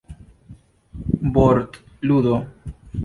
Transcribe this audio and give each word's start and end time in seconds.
vortludo 1.35 2.35